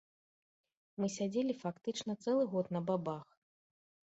[1.03, 3.25] Мы сядзелі фактычна цэлы год на бабах.